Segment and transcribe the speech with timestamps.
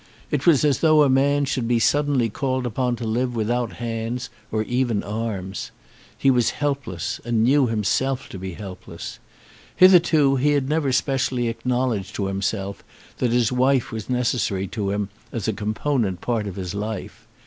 [0.31, 4.31] It was as though a man should be suddenly called upon to live without hands
[4.51, 5.69] or even arms.
[6.17, 9.19] He was helpless, and knew himself to be helpless.
[9.75, 12.83] Hitherto he had never specially acknowledged to himself
[13.19, 17.27] that his wife was necessary to him as a component part of his life.